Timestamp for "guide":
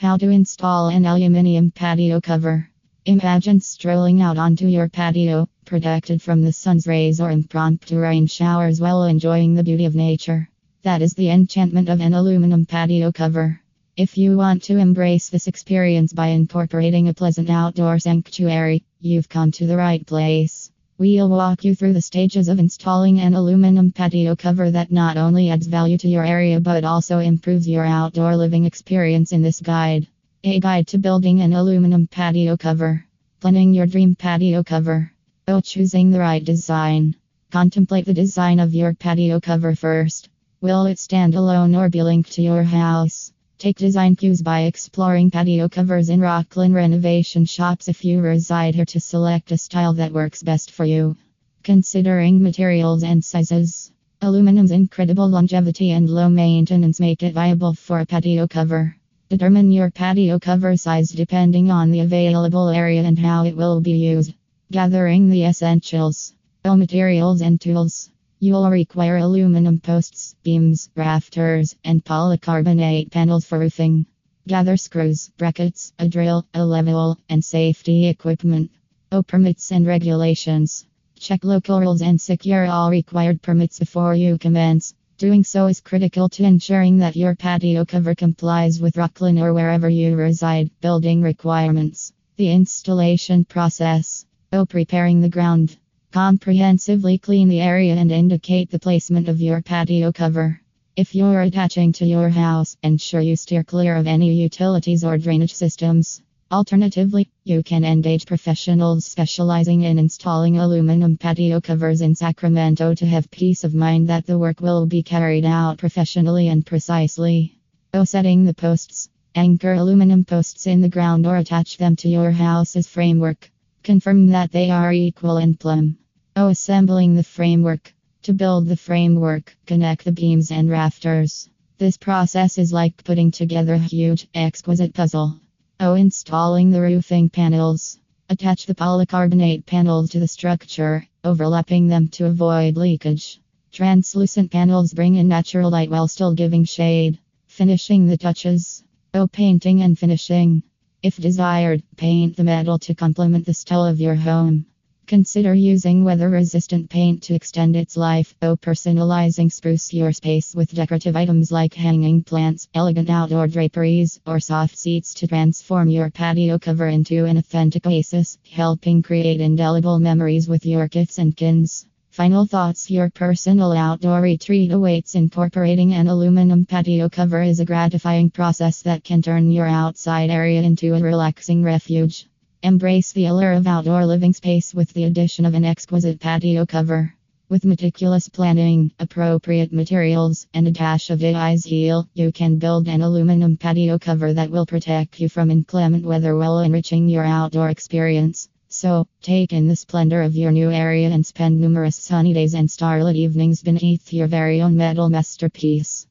29.60-30.08, 30.58-30.88